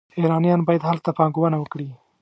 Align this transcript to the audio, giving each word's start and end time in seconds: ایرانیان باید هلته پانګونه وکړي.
ایرانیان 0.19 0.61
باید 0.67 0.87
هلته 0.89 1.09
پانګونه 1.17 1.57
وکړي. 1.59 1.89